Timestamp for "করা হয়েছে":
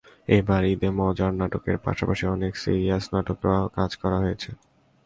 4.01-4.49